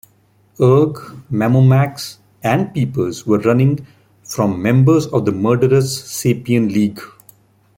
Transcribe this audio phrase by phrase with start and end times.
[0.59, 0.95] Erg,
[1.31, 3.85] Mammomax, and Peepers were running
[4.23, 6.99] from members of the murderous Sapien League.